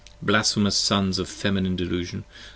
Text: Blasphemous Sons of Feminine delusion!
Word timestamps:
Blasphemous 0.19 0.75
Sons 0.75 1.19
of 1.19 1.29
Feminine 1.29 1.75
delusion! 1.75 2.23